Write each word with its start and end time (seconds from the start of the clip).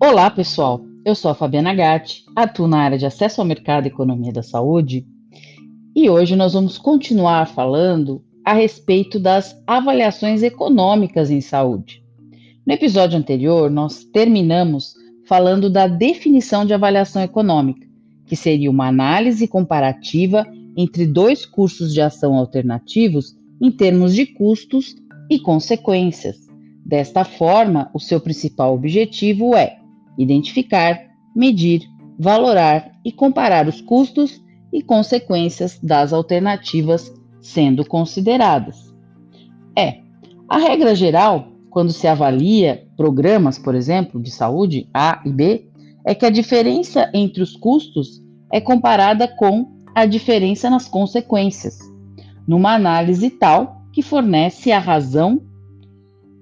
Olá, 0.00 0.30
pessoal. 0.30 0.80
Eu 1.04 1.12
sou 1.12 1.28
a 1.28 1.34
Fabiana 1.34 1.74
Gatti, 1.74 2.24
atuo 2.36 2.68
na 2.68 2.78
área 2.78 2.96
de 2.96 3.04
acesso 3.04 3.40
ao 3.40 3.46
mercado 3.46 3.86
e 3.86 3.88
economia 3.88 4.32
da 4.32 4.44
saúde, 4.44 5.04
e 5.94 6.08
hoje 6.08 6.36
nós 6.36 6.52
vamos 6.52 6.78
continuar 6.78 7.48
falando 7.48 8.22
a 8.44 8.52
respeito 8.52 9.18
das 9.18 9.60
avaliações 9.66 10.44
econômicas 10.44 11.32
em 11.32 11.40
saúde. 11.40 12.00
No 12.64 12.72
episódio 12.72 13.18
anterior, 13.18 13.68
nós 13.72 14.04
terminamos 14.04 14.94
falando 15.26 15.68
da 15.68 15.88
definição 15.88 16.64
de 16.64 16.72
avaliação 16.72 17.20
econômica, 17.20 17.84
que 18.24 18.36
seria 18.36 18.70
uma 18.70 18.86
análise 18.86 19.48
comparativa 19.48 20.46
entre 20.76 21.06
dois 21.06 21.44
cursos 21.44 21.92
de 21.92 22.00
ação 22.00 22.36
alternativos 22.36 23.36
em 23.60 23.72
termos 23.72 24.14
de 24.14 24.26
custos 24.26 24.94
e 25.28 25.40
consequências. 25.40 26.36
Desta 26.86 27.24
forma, 27.24 27.90
o 27.92 27.98
seu 27.98 28.20
principal 28.20 28.72
objetivo 28.74 29.56
é 29.56 29.77
identificar, 30.18 31.00
medir, 31.34 31.82
valorar 32.18 32.90
e 33.04 33.12
comparar 33.12 33.68
os 33.68 33.80
custos 33.80 34.42
e 34.72 34.82
consequências 34.82 35.78
das 35.80 36.12
alternativas 36.12 37.12
sendo 37.40 37.84
consideradas. 37.84 38.92
É, 39.76 40.00
a 40.48 40.58
regra 40.58 40.94
geral, 40.94 41.52
quando 41.70 41.92
se 41.92 42.08
avalia 42.08 42.86
programas, 42.96 43.58
por 43.58 43.74
exemplo, 43.74 44.20
de 44.20 44.30
saúde 44.30 44.88
A 44.92 45.22
e 45.24 45.30
B, 45.30 45.68
é 46.04 46.14
que 46.14 46.26
a 46.26 46.30
diferença 46.30 47.10
entre 47.14 47.42
os 47.42 47.56
custos 47.56 48.20
é 48.52 48.60
comparada 48.60 49.28
com 49.28 49.78
a 49.94 50.04
diferença 50.04 50.68
nas 50.68 50.88
consequências, 50.88 51.78
numa 52.46 52.74
análise 52.74 53.30
tal 53.30 53.82
que 53.92 54.02
fornece 54.02 54.72
a 54.72 54.78
razão 54.78 55.42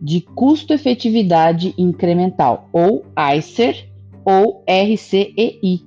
de 0.00 0.20
custo-efetividade 0.20 1.74
incremental, 1.76 2.68
ou 2.72 3.04
ICER, 3.36 3.88
ou 4.24 4.62
RCEI, 4.66 5.82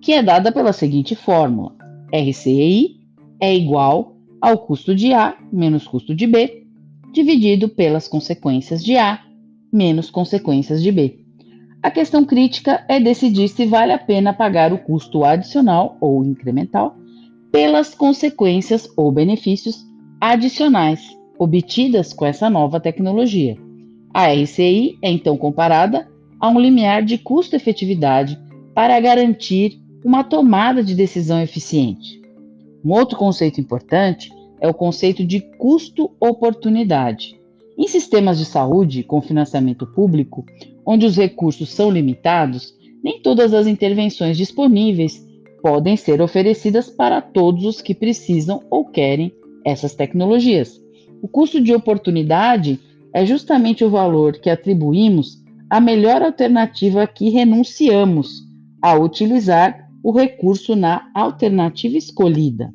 que 0.00 0.12
é 0.12 0.22
dada 0.22 0.50
pela 0.50 0.72
seguinte 0.72 1.14
fórmula: 1.14 1.74
RCEI 2.12 2.96
é 3.40 3.54
igual 3.54 4.16
ao 4.40 4.58
custo 4.58 4.94
de 4.94 5.12
A 5.12 5.36
menos 5.52 5.86
custo 5.86 6.14
de 6.14 6.26
B, 6.26 6.66
dividido 7.12 7.68
pelas 7.68 8.08
consequências 8.08 8.82
de 8.82 8.96
A 8.96 9.20
menos 9.72 10.10
consequências 10.10 10.82
de 10.82 10.92
B. 10.92 11.20
A 11.82 11.90
questão 11.90 12.24
crítica 12.24 12.84
é 12.88 12.98
decidir 12.98 13.48
se 13.48 13.66
vale 13.66 13.92
a 13.92 13.98
pena 13.98 14.32
pagar 14.32 14.72
o 14.72 14.78
custo 14.78 15.24
adicional 15.24 15.98
ou 16.00 16.24
incremental 16.24 16.96
pelas 17.52 17.94
consequências 17.94 18.88
ou 18.96 19.12
benefícios 19.12 19.84
adicionais 20.20 21.13
obtidas 21.38 22.12
com 22.12 22.24
essa 22.24 22.48
nova 22.48 22.80
tecnologia. 22.80 23.56
A 24.12 24.32
RCI 24.32 24.98
é 25.02 25.10
então 25.10 25.36
comparada 25.36 26.08
a 26.40 26.48
um 26.48 26.60
limiar 26.60 27.02
de 27.02 27.18
custo-efetividade 27.18 28.38
para 28.74 28.98
garantir 29.00 29.80
uma 30.04 30.22
tomada 30.22 30.84
de 30.84 30.94
decisão 30.94 31.40
eficiente. 31.40 32.20
Um 32.84 32.92
outro 32.92 33.16
conceito 33.16 33.60
importante 33.60 34.30
é 34.60 34.68
o 34.68 34.74
conceito 34.74 35.24
de 35.24 35.40
custo-oportunidade. 35.40 37.40
Em 37.76 37.88
sistemas 37.88 38.38
de 38.38 38.44
saúde 38.44 39.02
com 39.02 39.20
financiamento 39.20 39.86
público, 39.86 40.44
onde 40.86 41.06
os 41.06 41.16
recursos 41.16 41.72
são 41.72 41.90
limitados, 41.90 42.74
nem 43.02 43.20
todas 43.20 43.54
as 43.54 43.66
intervenções 43.66 44.36
disponíveis 44.36 45.26
podem 45.62 45.96
ser 45.96 46.20
oferecidas 46.20 46.90
para 46.90 47.22
todos 47.22 47.64
os 47.64 47.80
que 47.80 47.94
precisam 47.94 48.62
ou 48.70 48.84
querem 48.84 49.32
essas 49.64 49.94
tecnologias. 49.94 50.83
O 51.24 51.26
custo 51.26 51.58
de 51.58 51.72
oportunidade 51.72 52.78
é 53.10 53.24
justamente 53.24 53.82
o 53.82 53.88
valor 53.88 54.38
que 54.38 54.50
atribuímos 54.50 55.42
à 55.70 55.80
melhor 55.80 56.20
alternativa 56.20 57.06
que 57.06 57.30
renunciamos 57.30 58.42
a 58.82 58.94
utilizar 58.94 59.88
o 60.02 60.12
recurso 60.12 60.76
na 60.76 61.10
alternativa 61.14 61.96
escolhida. 61.96 62.74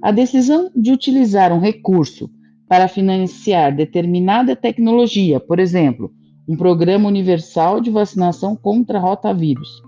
A 0.00 0.12
decisão 0.12 0.70
de 0.76 0.92
utilizar 0.92 1.52
um 1.52 1.58
recurso 1.58 2.30
para 2.68 2.86
financiar 2.86 3.74
determinada 3.74 4.54
tecnologia, 4.54 5.40
por 5.40 5.58
exemplo, 5.58 6.12
um 6.48 6.56
programa 6.56 7.08
universal 7.08 7.80
de 7.80 7.90
vacinação 7.90 8.54
contra 8.54 9.00
rotavírus, 9.00 9.82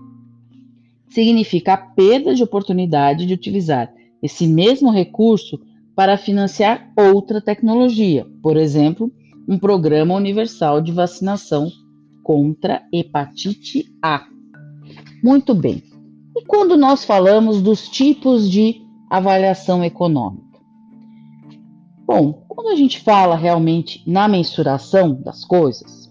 significa 1.07 1.75
a 1.75 1.77
perda 1.77 2.35
de 2.35 2.43
oportunidade 2.43 3.25
de 3.25 3.33
utilizar 3.33 3.89
esse 4.21 4.45
mesmo 4.47 4.91
recurso 4.91 5.57
para 5.95 6.17
financiar 6.17 6.91
outra 6.97 7.41
tecnologia, 7.41 8.25
por 8.41 8.57
exemplo, 8.57 9.11
um 9.47 9.57
programa 9.57 10.15
universal 10.15 10.81
de 10.81 10.91
vacinação 10.91 11.69
contra 12.23 12.83
hepatite 12.93 13.85
A. 14.01 14.25
Muito 15.23 15.53
bem. 15.53 15.83
E 16.35 16.45
quando 16.45 16.77
nós 16.77 17.03
falamos 17.03 17.61
dos 17.61 17.89
tipos 17.89 18.49
de 18.49 18.81
avaliação 19.09 19.83
econômica? 19.83 20.59
Bom, 22.05 22.43
quando 22.47 22.69
a 22.69 22.75
gente 22.75 22.99
fala 22.99 23.35
realmente 23.35 24.03
na 24.07 24.27
mensuração 24.27 25.13
das 25.21 25.43
coisas, 25.43 26.09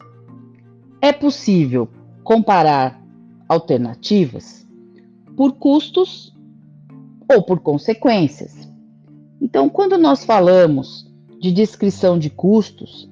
é 1.00 1.12
possível 1.12 1.88
comparar 2.22 3.02
alternativas 3.48 4.66
por 5.36 5.52
custos 5.54 6.34
ou 7.30 7.42
por 7.42 7.60
consequências. 7.60 8.69
Então, 9.40 9.68
quando 9.68 9.96
nós 9.96 10.24
falamos 10.24 11.10
de 11.40 11.50
descrição 11.50 12.18
de 12.18 12.28
custos 12.28 13.08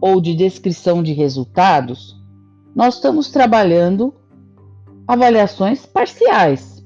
ou 0.00 0.20
de 0.20 0.34
descrição 0.34 1.02
de 1.02 1.12
resultados, 1.12 2.16
nós 2.74 2.94
estamos 2.94 3.30
trabalhando 3.30 4.14
avaliações 5.06 5.84
parciais. 5.84 6.82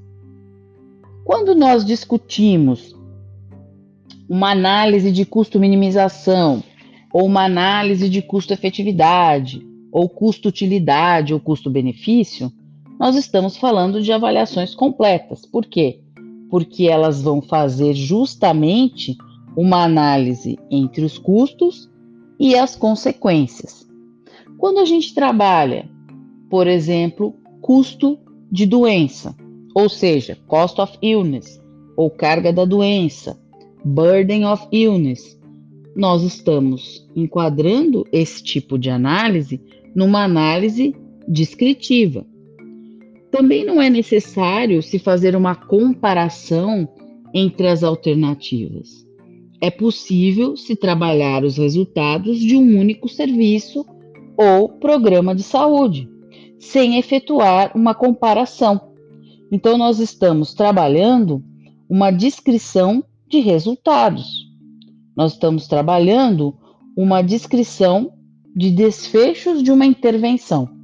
Quando 1.24 1.54
nós 1.54 1.84
discutimos 1.84 2.96
uma 4.28 4.50
análise 4.52 5.12
de 5.12 5.24
custo-minimização, 5.24 6.62
ou 7.12 7.26
uma 7.26 7.44
análise 7.44 8.08
de 8.08 8.20
custo-efetividade, 8.22 9.64
ou 9.92 10.08
custo-utilidade, 10.08 11.32
ou 11.32 11.40
custo-benefício, 11.40 12.52
nós 12.98 13.16
estamos 13.16 13.56
falando 13.56 14.02
de 14.02 14.12
avaliações 14.12 14.74
completas. 14.74 15.46
Por 15.46 15.66
quê? 15.66 16.00
Porque 16.50 16.84
elas 16.84 17.22
vão 17.22 17.40
fazer 17.42 17.94
justamente 17.94 19.16
uma 19.56 19.84
análise 19.84 20.58
entre 20.70 21.04
os 21.04 21.18
custos 21.18 21.90
e 22.38 22.54
as 22.54 22.76
consequências. 22.76 23.86
Quando 24.58 24.78
a 24.78 24.84
gente 24.84 25.14
trabalha, 25.14 25.88
por 26.50 26.66
exemplo, 26.66 27.34
custo 27.60 28.18
de 28.50 28.66
doença, 28.66 29.34
ou 29.74 29.88
seja, 29.88 30.38
cost 30.46 30.80
of 30.80 30.96
illness, 31.02 31.60
ou 31.96 32.10
carga 32.10 32.52
da 32.52 32.64
doença, 32.64 33.38
burden 33.84 34.46
of 34.46 34.66
illness, 34.70 35.38
nós 35.94 36.22
estamos 36.22 37.08
enquadrando 37.16 38.06
esse 38.12 38.42
tipo 38.42 38.78
de 38.78 38.90
análise 38.90 39.60
numa 39.94 40.24
análise 40.24 40.94
descritiva. 41.26 42.26
Também 43.30 43.64
não 43.64 43.80
é 43.80 43.90
necessário 43.90 44.82
se 44.82 44.98
fazer 44.98 45.34
uma 45.34 45.54
comparação 45.54 46.88
entre 47.34 47.68
as 47.68 47.82
alternativas. 47.82 49.06
É 49.60 49.70
possível 49.70 50.56
se 50.56 50.76
trabalhar 50.76 51.44
os 51.44 51.56
resultados 51.56 52.38
de 52.38 52.56
um 52.56 52.78
único 52.78 53.08
serviço 53.08 53.84
ou 54.36 54.68
programa 54.68 55.34
de 55.34 55.42
saúde, 55.42 56.08
sem 56.58 56.98
efetuar 56.98 57.72
uma 57.74 57.94
comparação. 57.94 58.80
Então, 59.50 59.78
nós 59.78 59.98
estamos 59.98 60.54
trabalhando 60.54 61.42
uma 61.88 62.10
descrição 62.10 63.02
de 63.28 63.40
resultados. 63.40 64.46
Nós 65.16 65.32
estamos 65.32 65.66
trabalhando 65.66 66.54
uma 66.96 67.22
descrição 67.22 68.12
de 68.54 68.70
desfechos 68.70 69.62
de 69.62 69.70
uma 69.70 69.86
intervenção. 69.86 70.75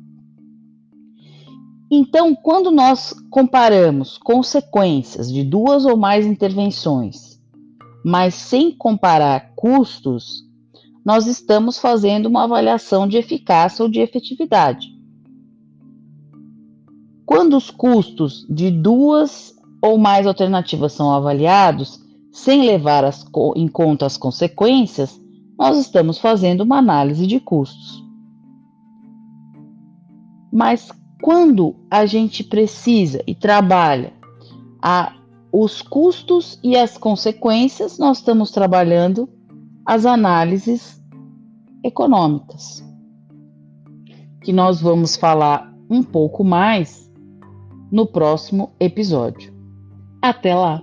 Então, 1.94 2.34
quando 2.34 2.70
nós 2.70 3.12
comparamos 3.28 4.16
consequências 4.16 5.30
de 5.30 5.44
duas 5.44 5.84
ou 5.84 5.94
mais 5.94 6.24
intervenções, 6.24 7.38
mas 8.02 8.34
sem 8.34 8.74
comparar 8.74 9.52
custos, 9.54 10.42
nós 11.04 11.26
estamos 11.26 11.78
fazendo 11.78 12.30
uma 12.30 12.44
avaliação 12.44 13.06
de 13.06 13.18
eficácia 13.18 13.82
ou 13.82 13.90
de 13.90 14.00
efetividade. 14.00 14.88
Quando 17.26 17.58
os 17.58 17.70
custos 17.70 18.46
de 18.48 18.70
duas 18.70 19.54
ou 19.82 19.98
mais 19.98 20.26
alternativas 20.26 20.94
são 20.94 21.12
avaliados, 21.12 22.00
sem 22.32 22.64
levar 22.64 23.04
as, 23.04 23.22
em 23.54 23.68
conta 23.68 24.06
as 24.06 24.16
consequências, 24.16 25.20
nós 25.58 25.76
estamos 25.76 26.16
fazendo 26.16 26.62
uma 26.62 26.78
análise 26.78 27.26
de 27.26 27.38
custos. 27.38 28.02
Mas 30.50 30.90
quando 31.22 31.76
a 31.88 32.04
gente 32.04 32.42
precisa 32.42 33.22
e 33.28 33.34
trabalha 33.34 34.12
a, 34.82 35.14
os 35.52 35.80
custos 35.80 36.58
e 36.64 36.76
as 36.76 36.98
consequências, 36.98 37.96
nós 37.96 38.18
estamos 38.18 38.50
trabalhando 38.50 39.28
as 39.86 40.04
análises 40.04 41.00
econômicas, 41.84 42.84
que 44.42 44.52
nós 44.52 44.80
vamos 44.80 45.16
falar 45.16 45.72
um 45.88 46.02
pouco 46.02 46.42
mais 46.42 47.08
no 47.90 48.04
próximo 48.04 48.72
episódio. 48.80 49.54
Até 50.20 50.54
lá! 50.54 50.82